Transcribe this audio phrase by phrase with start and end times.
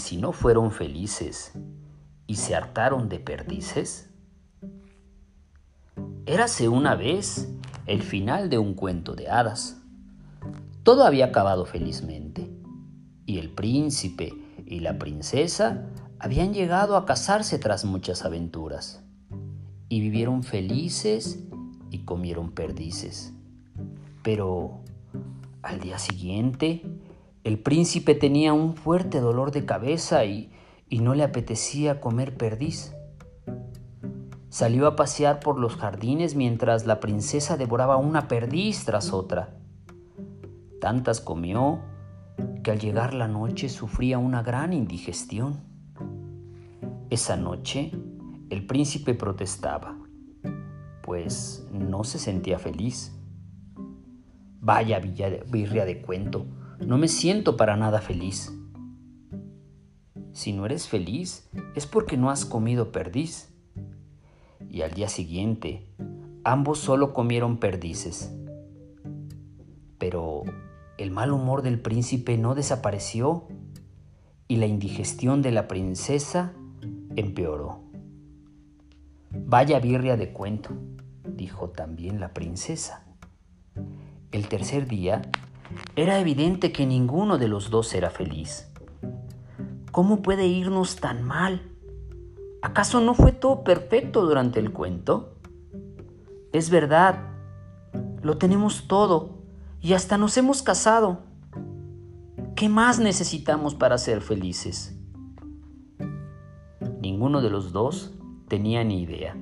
[0.00, 1.52] si no fueron felices
[2.26, 4.10] y se hartaron de perdices?
[6.26, 7.48] Érase una vez
[7.86, 9.80] el final de un cuento de hadas.
[10.82, 12.50] Todo había acabado felizmente,
[13.26, 14.32] y el príncipe
[14.66, 15.86] y la princesa
[16.18, 19.02] habían llegado a casarse tras muchas aventuras,
[19.88, 21.44] y vivieron felices
[21.90, 23.32] y comieron perdices.
[24.22, 24.80] Pero
[25.62, 26.82] al día siguiente,
[27.42, 30.52] el príncipe tenía un fuerte dolor de cabeza y,
[30.88, 32.94] y no le apetecía comer perdiz.
[34.50, 39.56] Salió a pasear por los jardines mientras la princesa devoraba una perdiz tras otra.
[40.80, 41.80] Tantas comió
[42.62, 45.60] que al llegar la noche sufría una gran indigestión.
[47.08, 47.92] Esa noche
[48.50, 49.96] el príncipe protestaba,
[51.02, 53.16] pues no se sentía feliz.
[54.60, 56.46] Vaya birria de cuento,
[56.86, 58.52] no me siento para nada feliz.
[60.32, 63.52] Si no eres feliz es porque no has comido perdiz.
[64.68, 65.86] Y al día siguiente,
[66.44, 68.32] ambos solo comieron perdices.
[69.98, 70.44] Pero
[70.96, 73.48] el mal humor del príncipe no desapareció
[74.48, 76.52] y la indigestión de la princesa
[77.16, 77.80] empeoró.
[79.30, 80.70] Vaya birria de cuento,
[81.24, 83.04] dijo también la princesa.
[84.32, 85.22] El tercer día,
[85.96, 88.70] era evidente que ninguno de los dos era feliz.
[89.92, 91.62] ¿Cómo puede irnos tan mal?
[92.62, 95.36] ¿Acaso no fue todo perfecto durante el cuento?
[96.52, 97.30] Es verdad,
[98.22, 99.38] lo tenemos todo
[99.80, 101.20] y hasta nos hemos casado.
[102.54, 104.96] ¿Qué más necesitamos para ser felices?
[107.00, 108.12] Ninguno de los dos
[108.48, 109.36] tenía ni idea,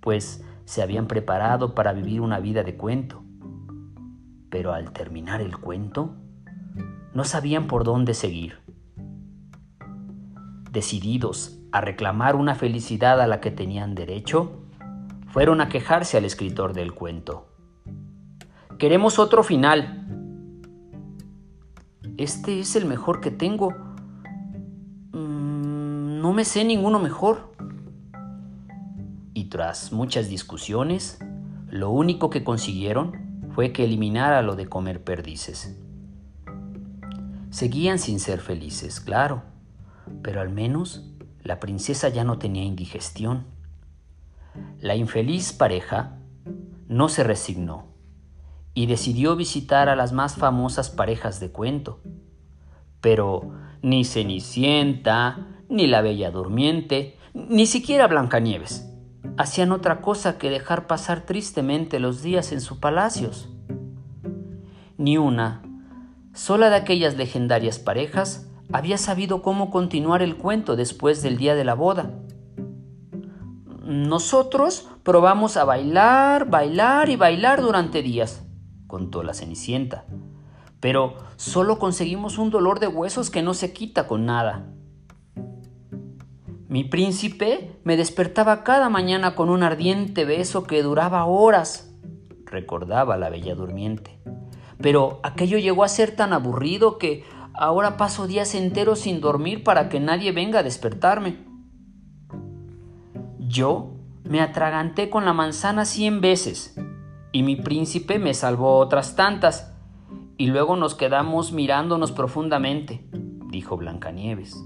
[0.00, 3.25] pues se habían preparado para vivir una vida de cuento
[4.56, 6.14] pero al terminar el cuento
[7.12, 8.58] no sabían por dónde seguir.
[10.72, 14.62] Decididos a reclamar una felicidad a la que tenían derecho,
[15.26, 17.48] fueron a quejarse al escritor del cuento.
[18.78, 20.06] Queremos otro final.
[22.16, 23.72] Este es el mejor que tengo.
[25.12, 27.52] Mm, no me sé ninguno mejor.
[29.34, 31.18] Y tras muchas discusiones,
[31.68, 33.25] lo único que consiguieron
[33.56, 35.80] fue que eliminara lo de comer perdices.
[37.48, 39.44] Seguían sin ser felices, claro,
[40.22, 41.10] pero al menos
[41.42, 43.46] la princesa ya no tenía indigestión.
[44.78, 46.18] La infeliz pareja
[46.86, 47.86] no se resignó
[48.74, 52.02] y decidió visitar a las más famosas parejas de cuento.
[53.00, 58.86] Pero ni Cenicienta, ni la Bella Durmiente, ni siquiera Blancanieves
[59.36, 63.48] hacían otra cosa que dejar pasar tristemente los días en sus palacios.
[64.96, 65.62] Ni una,
[66.32, 71.64] sola de aquellas legendarias parejas, había sabido cómo continuar el cuento después del día de
[71.64, 72.10] la boda.
[73.84, 78.44] Nosotros probamos a bailar, bailar y bailar durante días,
[78.86, 80.04] contó la Cenicienta,
[80.80, 84.72] pero solo conseguimos un dolor de huesos que no se quita con nada.
[86.68, 91.94] Mi príncipe me despertaba cada mañana con un ardiente beso que duraba horas,
[92.44, 94.18] recordaba la bella durmiente.
[94.78, 97.24] Pero aquello llegó a ser tan aburrido que
[97.54, 101.38] ahora paso días enteros sin dormir para que nadie venga a despertarme.
[103.38, 103.92] Yo
[104.24, 106.76] me atraganté con la manzana cien veces
[107.30, 109.72] y mi príncipe me salvó otras tantas
[110.36, 113.08] y luego nos quedamos mirándonos profundamente,
[113.50, 114.62] dijo Blancanieves.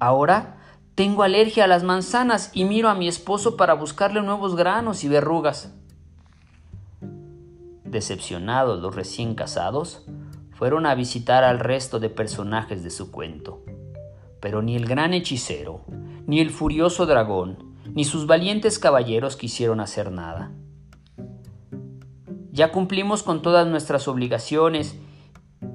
[0.00, 0.56] Ahora
[0.96, 5.08] tengo alergia a las manzanas y miro a mi esposo para buscarle nuevos granos y
[5.08, 5.74] verrugas.
[7.84, 10.06] Decepcionados los recién casados,
[10.52, 13.62] fueron a visitar al resto de personajes de su cuento.
[14.40, 15.82] Pero ni el gran hechicero,
[16.26, 20.50] ni el furioso dragón, ni sus valientes caballeros quisieron hacer nada.
[22.52, 24.98] Ya cumplimos con todas nuestras obligaciones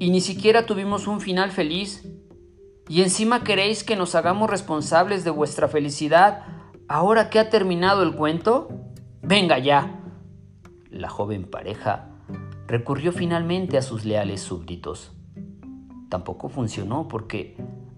[0.00, 2.04] y ni siquiera tuvimos un final feliz,
[2.88, 6.44] y encima queréis que nos hagamos responsables de vuestra felicidad
[6.86, 8.68] ahora que ha terminado el cuento?
[9.22, 10.00] Venga ya.
[10.90, 12.10] La joven pareja
[12.66, 15.12] recurrió finalmente a sus leales súbditos.
[16.10, 17.56] Tampoco funcionó porque,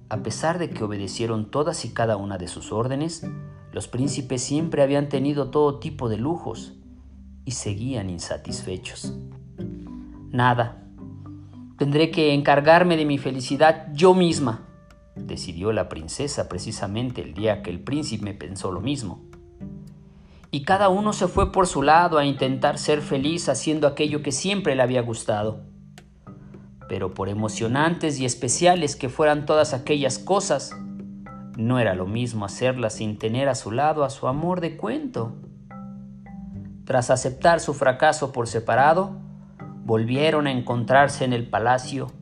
[0.08, 3.26] a pesar de que obedecieron todas y cada una de sus órdenes,
[3.72, 6.74] los príncipes siempre habían tenido todo tipo de lujos
[7.44, 9.14] y seguían insatisfechos.
[10.30, 10.86] Nada,
[11.76, 14.65] tendré que encargarme de mi felicidad yo misma
[15.16, 19.24] decidió la princesa precisamente el día que el príncipe pensó lo mismo.
[20.50, 24.32] Y cada uno se fue por su lado a intentar ser feliz haciendo aquello que
[24.32, 25.60] siempre le había gustado.
[26.88, 30.76] Pero por emocionantes y especiales que fueran todas aquellas cosas,
[31.56, 35.34] no era lo mismo hacerlas sin tener a su lado a su amor de cuento.
[36.84, 39.16] Tras aceptar su fracaso por separado,
[39.84, 42.12] volvieron a encontrarse en el palacio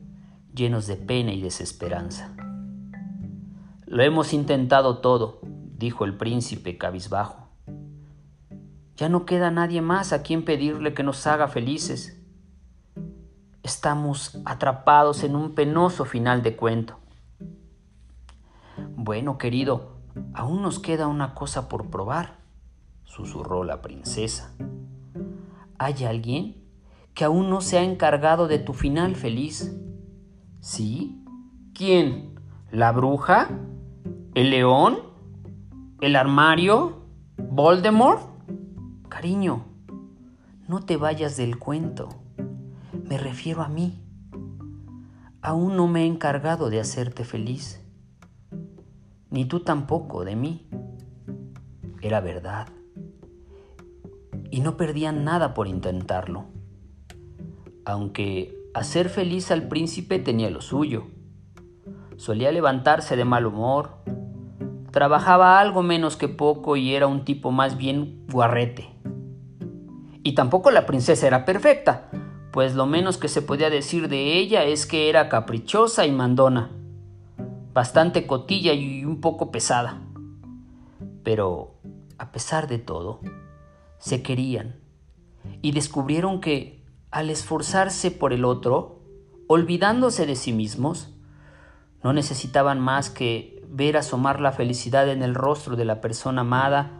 [0.55, 2.34] llenos de pena y desesperanza.
[3.87, 5.39] Lo hemos intentado todo,
[5.77, 7.49] dijo el príncipe cabizbajo.
[8.95, 12.19] Ya no queda nadie más a quien pedirle que nos haga felices.
[13.61, 16.97] Estamos atrapados en un penoso final de cuento.
[18.95, 19.97] Bueno, querido,
[20.33, 22.39] aún nos queda una cosa por probar,
[23.03, 24.55] susurró la princesa.
[25.77, 26.63] ¿Hay alguien
[27.13, 29.79] que aún no se ha encargado de tu final feliz?
[30.59, 31.23] ¿Sí?
[31.73, 32.39] ¿Quién?
[32.71, 33.49] ¿La bruja?
[34.35, 34.97] ¿El león?
[36.01, 37.07] ¿El armario?
[37.37, 38.21] ¿Voldemort?
[39.09, 39.65] Cariño,
[40.67, 42.09] no te vayas del cuento.
[43.09, 44.03] Me refiero a mí.
[45.41, 47.81] Aún no me he encargado de hacerte feliz
[49.35, 50.65] ni tú tampoco de mí.
[52.01, 52.69] Era verdad.
[54.49, 56.45] Y no perdían nada por intentarlo.
[57.83, 61.07] Aunque hacer feliz al príncipe tenía lo suyo.
[62.15, 63.97] Solía levantarse de mal humor,
[64.95, 68.87] trabajaba algo menos que poco y era un tipo más bien guarrete.
[70.23, 72.09] Y tampoco la princesa era perfecta,
[72.53, 76.71] pues lo menos que se podía decir de ella es que era caprichosa y mandona
[77.73, 80.01] bastante cotilla y un poco pesada.
[81.23, 81.75] Pero,
[82.17, 83.19] a pesar de todo,
[83.97, 84.77] se querían
[85.61, 89.01] y descubrieron que, al esforzarse por el otro,
[89.47, 91.09] olvidándose de sí mismos,
[92.01, 96.91] no necesitaban más que ver asomar la felicidad en el rostro de la persona amada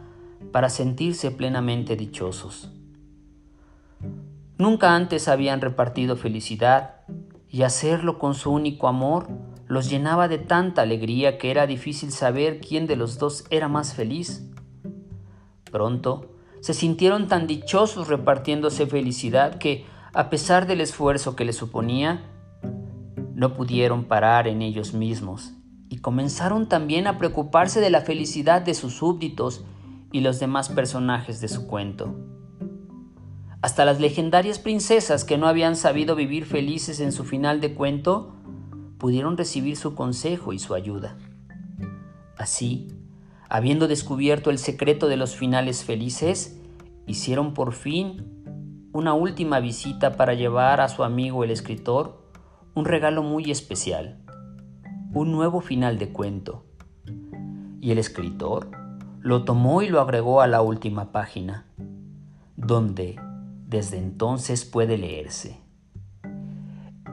[0.52, 2.70] para sentirse plenamente dichosos.
[4.58, 7.02] Nunca antes habían repartido felicidad
[7.48, 9.28] y hacerlo con su único amor
[9.66, 13.94] los llenaba de tanta alegría que era difícil saber quién de los dos era más
[13.94, 14.48] feliz.
[15.70, 22.24] Pronto se sintieron tan dichosos repartiéndose felicidad que, a pesar del esfuerzo que les suponía,
[23.34, 25.52] no pudieron parar en ellos mismos
[25.88, 29.64] y comenzaron también a preocuparse de la felicidad de sus súbditos
[30.12, 32.14] y los demás personajes de su cuento.
[33.62, 38.36] Hasta las legendarias princesas que no habían sabido vivir felices en su final de cuento
[38.98, 41.16] pudieron recibir su consejo y su ayuda.
[42.36, 42.88] Así,
[43.48, 46.60] habiendo descubierto el secreto de los finales felices,
[47.06, 52.26] hicieron por fin una última visita para llevar a su amigo el escritor
[52.74, 54.22] un regalo muy especial,
[55.16, 56.64] un nuevo final de cuento.
[57.80, 58.70] Y el escritor
[59.20, 61.66] lo tomó y lo agregó a la última página,
[62.56, 63.18] donde
[63.66, 65.66] desde entonces puede leerse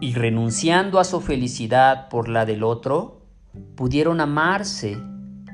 [0.03, 3.21] y renunciando a su felicidad por la del otro,
[3.75, 5.01] pudieron amarse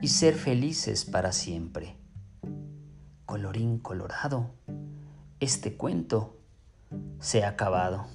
[0.02, 1.98] y ser felices para siempre.
[3.28, 4.50] Colorín colorado,
[5.40, 6.36] este cuento
[7.20, 8.08] se ha acabado.